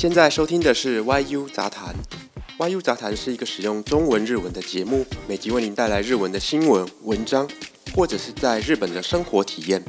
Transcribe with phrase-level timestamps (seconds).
[0.00, 1.94] 现在收听的是 YU 杂谈。
[2.58, 7.46] YU 杂谈是一个使用中文、日文的节目，每集为您带来日文的新闻、文章，
[7.94, 9.82] 或者是在日本的生活体验。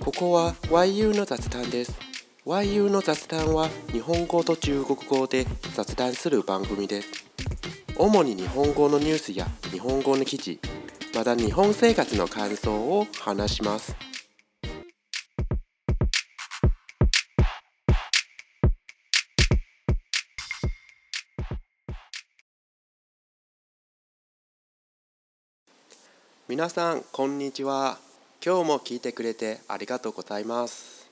[0.00, 0.32] ここ
[0.70, 1.92] は YU の雑談です。
[2.46, 5.44] YU の雑談は日本語と中国語で
[5.74, 7.08] 雑談する番組です。
[7.98, 10.58] 主に日本語のニュースや日本語の記事、
[11.14, 13.94] また日本生活の感想を話します。
[26.52, 27.96] 皆さんこんにちは
[28.44, 31.08] 今日も聞いてくれてありがとうございます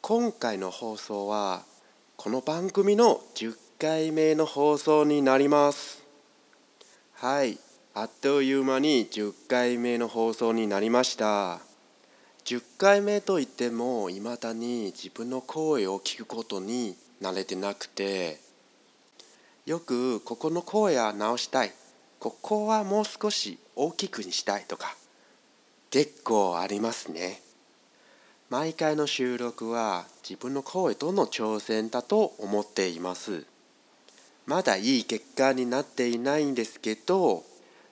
[0.00, 1.62] 今回の放送は
[2.16, 6.02] この番組の10回目の放送になります
[7.14, 7.56] はい
[7.94, 11.60] あっという間に10回目の放送になりました
[12.44, 18.40] 10回目といってもいまだに自分の声を聞くことに慣れてなくて
[19.66, 21.70] よくここの声は直したい
[22.30, 24.96] ここはもう少し大きくにしたいとか
[25.90, 27.40] 結構ありますね
[28.50, 33.46] 毎回の収録は自分の声との挑戦だと思っています
[34.44, 37.44] まだいい結果になっていないんですけど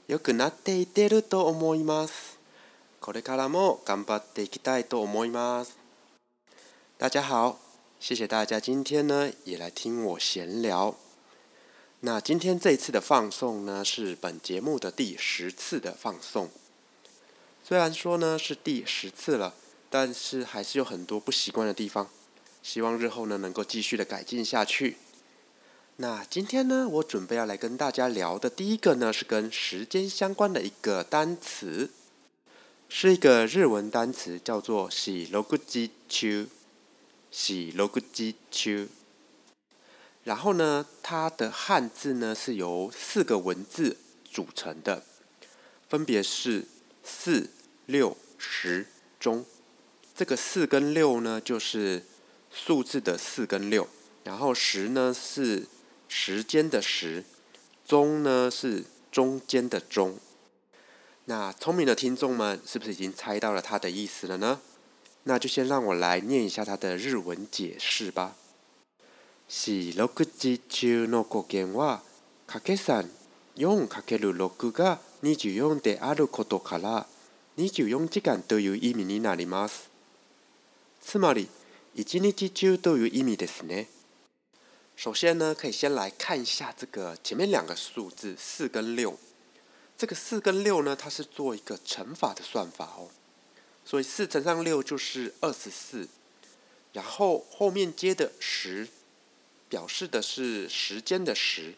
[0.08, 2.40] 良くなっていってると思います
[3.00, 5.78] これからも頑張っていきたいと思います
[6.98, 7.56] 大家好
[8.00, 10.96] 谢谢大家今天呢也来听我闲聊
[12.06, 16.50] 那今天这一次的放送呢，是本节目的第十次的放送。
[17.66, 19.54] 虽然说呢是第十次了，
[19.88, 22.10] 但是还是有很多不习惯的地方，
[22.62, 24.98] 希望日后呢能够继续的改进下去。
[25.96, 31.88] 那今天呢，我准备要来跟大家聊的第一个呢，是跟时间相关的一个单词，
[32.86, 36.48] 是一个日文单词，叫做“喜ロジチュ”。
[37.32, 38.88] 喜ロジチュ。
[40.24, 43.96] 然后呢，它的汉字呢是由四个文字
[44.32, 45.04] 组成的，
[45.88, 46.64] 分别是
[47.04, 47.50] 四、
[47.86, 48.86] 六、十、
[49.20, 49.44] 中。
[50.16, 52.02] 这个四跟六呢，就是
[52.50, 53.84] 数字的四跟六；
[54.24, 55.66] 然后十呢是
[56.08, 57.22] 时间的十，
[57.86, 60.18] 中呢是中间的中。
[61.26, 64.58] 那聪明的听众们，是不是已经猜到了它的意思了呢？
[65.24, 68.36] 那就先让我来念一下它的日文解释吧。
[69.46, 72.02] 四六時中の語源は
[72.46, 73.10] 掛け算
[73.58, 77.06] 4×6 が24であることから
[77.58, 79.90] 24時間という意味になります。
[81.02, 81.48] つまり
[81.94, 83.88] 1日中という意味ですね。
[85.00, 89.14] 首先呢，可以先来看一下这个前面两个数字四跟六。
[89.98, 93.08] 这个四跟六呢，它是做一个乘法的算法哦，
[93.84, 96.08] 所以四乘上六就是二十四，
[96.94, 98.88] 然后后面接的十。
[99.68, 101.74] 表示的是时间的时，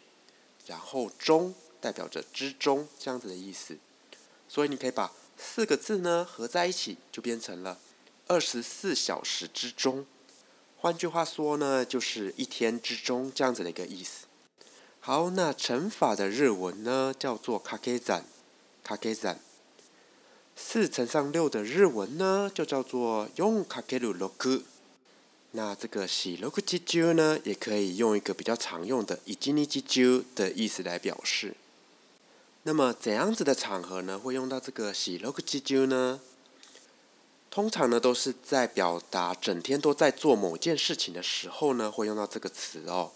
[0.66, 3.76] 然后钟代表着之中这样子的意思，
[4.48, 7.78] 所以你可以把四个字呢合在一起，就变成了
[8.26, 10.06] 二十四小时之中。
[10.78, 14.26] 换句话说呢，就是一天之中这样子的一个意思。
[15.00, 18.24] 好，那乘法的日文呢叫做 k a k e z a n
[18.88, 19.40] a k e z n
[20.56, 24.62] 四乘上六的日文呢就叫做用 o n a k e
[25.56, 31.54] 那这个“喜ろく啾啾呢，也可以用一个比较常用的“一日尼吉啾的意思来表示。
[32.64, 36.20] 那么怎样子的场合呢，会用到这个“喜ろく啾啾呢？
[37.50, 43.10] 通常呢，都是在表达整天都在做某件事情的时候呢，会用到这个词哦。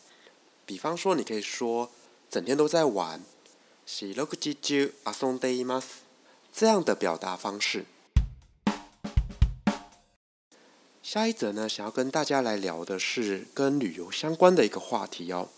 [0.65, 1.91] 比方说，你可以说
[2.33, 3.23] “整天都在玩”，
[3.85, 5.89] 喜ろく啾啾阿あ德すん斯
[6.55, 7.85] 这样的表达方式。
[11.13, 15.49] 下一则呢，想要跟大家来聊的是跟旅游相关的一个话题哦。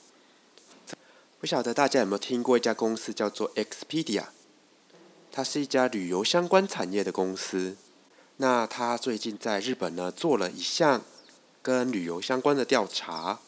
[1.39, 4.25] 不晓得大家有没有听过一家公司叫做 Expedia，
[5.31, 7.77] 它是一家旅游相关产业的公司。
[8.39, 11.03] 那它最近在日本呢做了一项
[11.61, 13.39] 跟旅游相关的调查。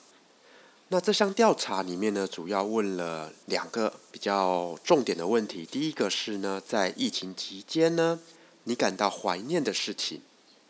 [0.88, 5.64] 那这项调查里面呢，主要问了两个比较重点的问题。
[5.64, 8.20] 第一个是呢，在疫情期间呢，
[8.64, 10.20] 你感到怀念的事情。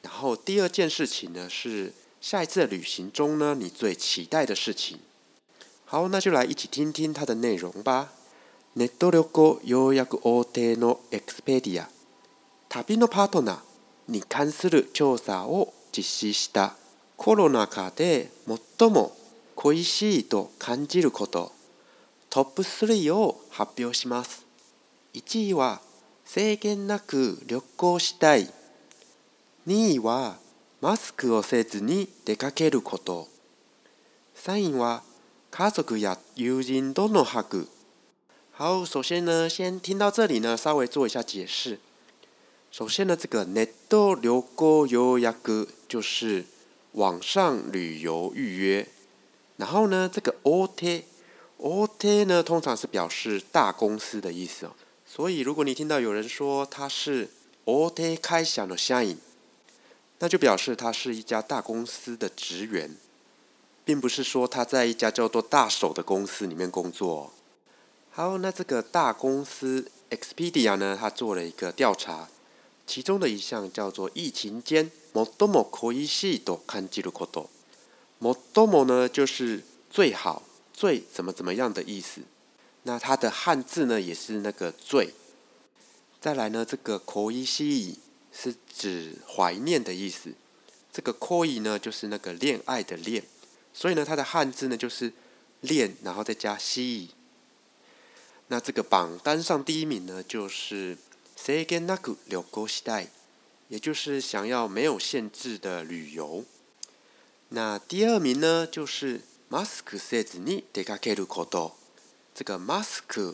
[0.04, 4.98] 然后第二件事情呢是下一次的旅行中呢，你最期待的事情。
[5.84, 8.12] 好，那就来一起听听它的内容吧。
[8.76, 11.88] ネット旅行ようやく大手のエクスペディア
[12.68, 13.60] 旅のパートナー
[14.12, 16.74] に関する調査を実施した
[17.16, 18.30] コロナ禍で
[18.76, 19.12] 最も
[19.54, 21.52] 恋しいと感じること
[22.30, 24.44] トップ3を発表します
[25.14, 25.80] 1位は
[26.24, 28.50] 制限なく旅行したい
[29.66, 30.36] 2位は
[30.82, 33.26] マスクをせずに出かけること
[34.36, 35.02] 3位は
[35.50, 37.66] 家族や友人とのハグ
[38.58, 41.76] 好，首先呢，先听到这里呢，稍微做一下解释。
[42.70, 46.44] 首先呢，这个 n e t 予約就是
[46.92, 48.86] 网上旅游预约。
[49.56, 54.70] 然后呢，这个 “ot”“ot” 呢，通常是表示大公司的意思
[55.04, 57.28] 所以，如果你听到有人说他是
[57.64, 59.18] “ot 开响の社員
[60.18, 62.90] 那就表示他是一家大公司的职员，
[63.84, 67.32] 并不是说他在一家叫做大手的公司里面工作。
[68.10, 72.28] 好，那这个大公司 Expedia 呢，他做了一个调查，
[72.86, 77.50] 其中的一项叫做疫情间，モドモ可依西多看记录可多。
[78.20, 82.20] モドモ呢就是最好、最怎么怎么样的意思。
[82.86, 85.12] 那它的汉字呢也是那个最。
[86.20, 87.98] 再来呢这个可依西。
[88.34, 90.30] 是指怀念的意思。
[90.92, 93.22] 这个 “koi” 呢，就是那个恋爱的“恋”，
[93.72, 95.12] 所以呢，它的汉字呢就是
[95.62, 97.10] “恋”，然后再加“西”。
[98.48, 100.96] 那这个榜单上第一名呢，就是
[101.40, 103.10] “segenaku l o k o s h i a i
[103.68, 106.44] 也就是想要没有限制的旅游。
[107.48, 111.74] 那第二名呢，就是 “mask sezuni d e k a k e r u k o d o
[112.34, 113.30] 这个 “mask”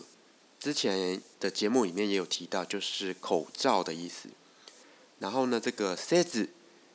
[0.59, 4.29] 之前的节目里面也有提到，就是口罩的意思。
[5.21, 6.49] 然后呢，这个塞子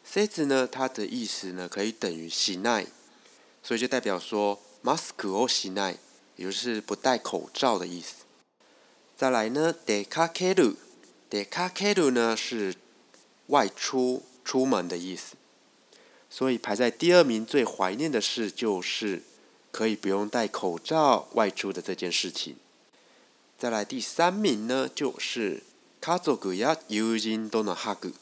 [0.04, 2.84] 塞子呢，它的意思呢可以等于しな
[3.64, 5.96] 所以就代表说マス s をしない，
[6.36, 8.26] 也就是不戴口罩的意思。
[9.18, 12.76] 再来呢、d e a r carry，deca る、出 r r u 呢是
[13.48, 15.36] 外出出门的意思。
[16.30, 19.22] 所以排在第二名最怀念的事就是
[19.72, 22.56] 可以不用戴口罩外出的这件事情。
[23.58, 25.62] 再来第三名呢就是。
[26.06, 28.14] 家族や友人とのハグ。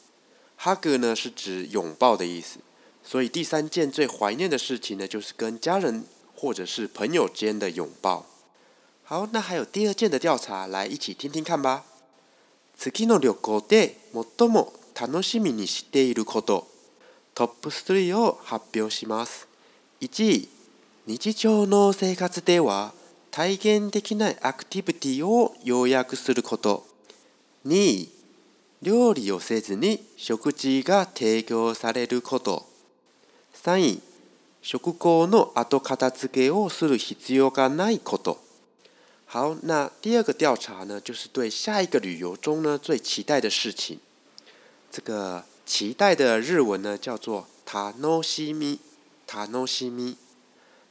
[0.56, 2.58] ハグ呢是指拥抱的意思，
[3.04, 6.02] 所以第三件最怀念的事情呢，就是跟家人
[6.34, 8.24] 或者是朋友间的拥抱。
[9.02, 11.84] 好，那还有第二件的调查，来一起听听看吧。
[12.84, 13.96] 月の旅行で
[14.38, 16.66] 最も楽しみにしていること、
[17.34, 19.46] トップ3を発表します。
[20.00, 20.48] 1位、
[21.04, 22.94] 日常の生活では
[23.30, 26.86] 体験できないアクティビティを要約すること。
[27.66, 28.06] 2
[28.82, 32.66] 料理をせずに食事が提供されること
[33.54, 33.98] 3
[34.60, 38.38] 食後の後片付けをする必要がないこと。
[39.28, 43.98] 好，那第二个调查呢，就是对下一个旅游中呢最期待的事情。
[44.90, 48.78] 这个期待的日文呢叫做“塔诺西米”，
[49.26, 49.66] 塔诺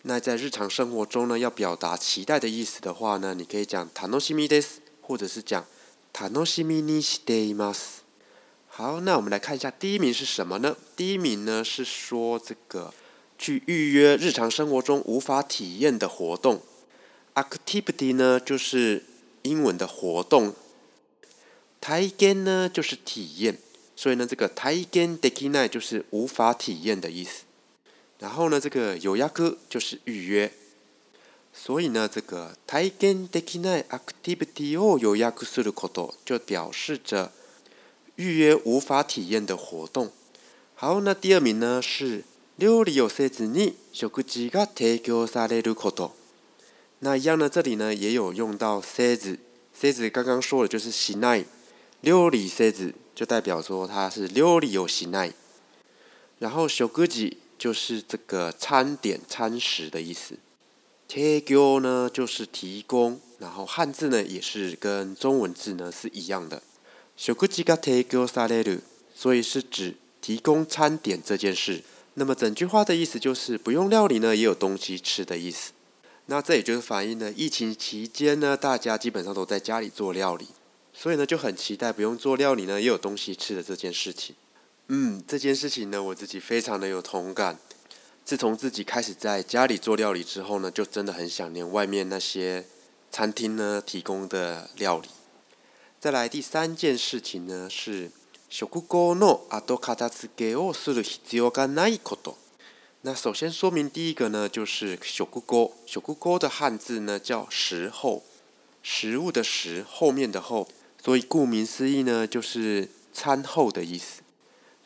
[0.04, 5.66] 那在日常生活中呢，要表达期待的意思的话呢，你可以讲“塔诺西です”，或者是讲
[6.14, 8.04] 楽しみにしています。
[8.70, 10.76] 好，那我们来看一下第一名是什么呢？
[10.96, 12.94] 第一名呢是说这个
[13.38, 16.62] 去预约日常生活中无法体验的活动。
[17.34, 19.04] a c t i v i t y 呢就是
[19.42, 20.54] 英文的活动。
[21.82, 23.58] t i gen 呢就是体验，
[23.96, 27.44] 所以呢这个体験 i きない就是无法体验的意思。
[28.20, 30.52] 然后呢这个予哥就是预约。
[31.56, 37.32] 所以呢，这个たいけんできないアクティビティを予約すること就表示着
[38.18, 40.12] 预约无法体验的活动。
[40.74, 42.24] 好，那第二名呢是
[42.58, 46.14] 料理をせずに食事が提供されること。
[47.02, 49.40] 那一样呢，这里呢也有用到せずに，
[49.80, 51.46] せずに刚刚说的就是しない，
[52.02, 55.34] 料理せずに就代表说它是料理をしない。
[56.40, 60.34] 然后食事が就是这个餐点、餐食的意思。
[61.14, 66.60] 提供呢，就是提供，然后汉字呢也是跟中文字呢是一样的。
[67.16, 68.80] 小句子提供啥咧？
[69.14, 71.84] 所以是指提供餐点这件事。
[72.16, 75.74] 那么整句话的意思就是不用料理呢也有东西吃的意思。
[76.26, 80.48] 那这也就是反映了疫情期间呢大家基本上都在家里做料理，
[80.96, 84.34] 所以呢就很期待不用做料理呢也有东西吃的这件事情。
[84.88, 87.60] 嗯，这件事情呢我自己非常的有同感。
[88.26, 92.64] 自从自己开始在家里做料理之后呢，就真的很想念外面那些
[93.12, 95.10] 餐厅呢提供的料理。
[96.00, 98.10] 再来第三件事情呢是，
[98.50, 102.36] 食後のあと片付けをする必要がないこと。
[103.02, 105.44] 那首先说明第一个呢就是小食
[105.86, 108.24] 小食後的汉字呢叫食后，
[108.82, 110.70] 食物的食后面的后，
[111.04, 114.22] 所以顾名思义呢就是餐后的意思。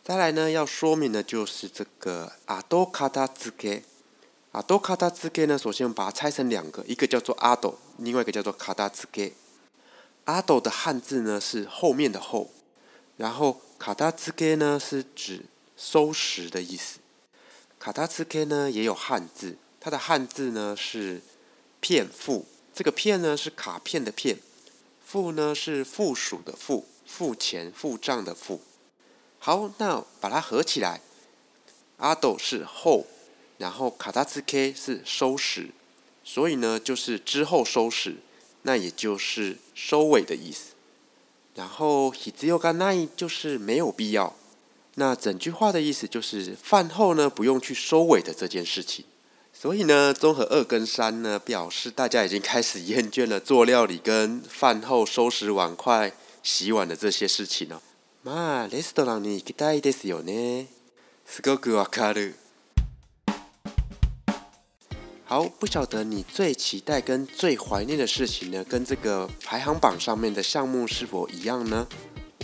[0.07, 3.83] 再来呢，要说明的就是这个“阿斗卡达兹给，
[4.53, 9.33] 阿斗卡达兹给呢，首先把它拆成两个，一个叫做“阿斗”，另外一个叫做“卡达兹给。
[10.23, 12.49] 阿斗的汉字呢是“后面的后”，
[13.17, 15.41] 然后“卡达兹给呢是指
[15.75, 16.99] “收拾”的意思。
[17.77, 21.19] “卡达兹给呢也有汉字，它的汉字呢是
[21.81, 22.45] “片付”。
[22.73, 24.37] 这个“片”呢是卡片的“片
[25.05, 28.61] ”，“付”呢是“附属”的“附，付钱”、“付账”的“付”。
[29.47, 30.99] 好，那把它合起来，
[31.99, 33.05] 阿斗是后，
[33.57, 35.69] 然后卡达兹 K 是收拾，
[36.21, 38.17] 所以呢就是之后收拾，
[38.63, 40.71] 那也就是收尾的意思。
[41.55, 44.35] 然后ひじょうが就是没有必要，
[44.95, 49.05] 那整句话的意思就是饭后呢不用去收尾的这件事情。
[49.53, 56.11] 所以呢综合二跟三呢表示大家已经开始厌倦了做料理跟饭后收拾碗筷、
[56.43, 57.81] 洗碗的这些事情了。
[58.29, 60.67] あレストランに行きたいですよね。
[61.25, 62.35] すごくわかる。
[65.29, 71.87] 澳洲人最期待跟最怀念的事情呢，跟这个排行榜上面的项目是否一样呢？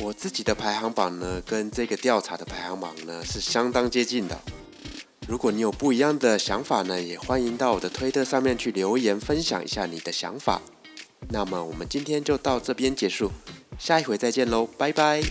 [0.02, 4.38] 我自己的排行榜呢，跟这个调查的排行榜呢是相当接近的。
[5.28, 10.62] 如果你有不一样的想法呢，也欢迎到我的推特上面去留言分享一下你的想法。
[11.30, 13.32] 那么我们今天就到这边结束，
[13.80, 15.22] 下一回再见喽，拜拜。